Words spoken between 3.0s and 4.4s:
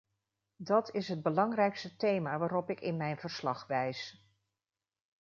verslag wijs.